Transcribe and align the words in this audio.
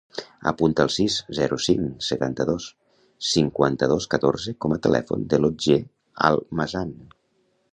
Apunta 0.51 0.83
el 0.87 0.91
sis, 0.93 1.17
zero, 1.39 1.59
cinc, 1.65 1.91
setanta-dos, 2.05 2.65
cinquanta-dos, 3.33 4.09
catorze 4.15 4.55
com 4.65 4.75
a 4.77 4.81
telèfon 4.87 5.29
de 5.35 5.41
l'Otger 5.43 5.81
Almazan. 6.31 6.91